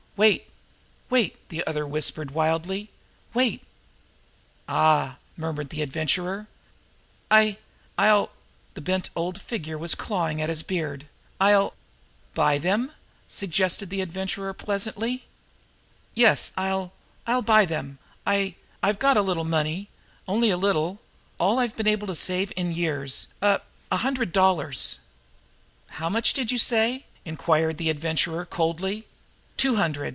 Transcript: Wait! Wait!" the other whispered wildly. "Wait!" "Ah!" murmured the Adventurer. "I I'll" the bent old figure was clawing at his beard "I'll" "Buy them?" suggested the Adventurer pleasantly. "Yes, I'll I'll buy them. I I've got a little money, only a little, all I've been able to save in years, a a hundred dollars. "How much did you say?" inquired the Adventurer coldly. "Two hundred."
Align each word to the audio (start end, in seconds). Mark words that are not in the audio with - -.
Wait! 0.17 0.47
Wait!" 1.09 1.49
the 1.49 1.65
other 1.65 1.87
whispered 1.87 2.29
wildly. 2.29 2.91
"Wait!" 3.33 3.63
"Ah!" 4.67 5.17
murmured 5.35 5.71
the 5.71 5.81
Adventurer. 5.81 6.45
"I 7.31 7.57
I'll" 7.97 8.29
the 8.75 8.81
bent 8.81 9.09
old 9.15 9.41
figure 9.41 9.79
was 9.79 9.95
clawing 9.95 10.39
at 10.39 10.47
his 10.49 10.61
beard 10.61 11.07
"I'll" 11.39 11.73
"Buy 12.35 12.59
them?" 12.59 12.91
suggested 13.27 13.89
the 13.89 14.01
Adventurer 14.01 14.53
pleasantly. 14.53 15.23
"Yes, 16.13 16.51
I'll 16.55 16.93
I'll 17.25 17.41
buy 17.41 17.65
them. 17.65 17.97
I 18.23 18.53
I've 18.83 18.99
got 18.99 19.17
a 19.17 19.23
little 19.23 19.43
money, 19.45 19.89
only 20.27 20.51
a 20.51 20.57
little, 20.57 21.01
all 21.39 21.57
I've 21.57 21.75
been 21.75 21.87
able 21.87 22.05
to 22.05 22.15
save 22.15 22.53
in 22.55 22.73
years, 22.73 23.33
a 23.41 23.61
a 23.89 23.97
hundred 23.97 24.33
dollars. 24.33 24.99
"How 25.97 26.09
much 26.09 26.33
did 26.33 26.51
you 26.51 26.59
say?" 26.59 27.05
inquired 27.25 27.79
the 27.79 27.89
Adventurer 27.89 28.45
coldly. 28.45 29.07
"Two 29.57 29.75
hundred." 29.77 30.09